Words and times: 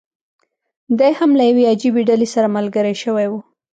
دی 0.99 1.11
هم 1.19 1.31
له 1.39 1.43
یوې 1.49 1.63
عجیبي 1.73 2.01
ډلې 2.09 2.27
سره 2.33 2.53
ملګری 2.57 2.95
شوی 3.03 3.27
و. 3.31 3.33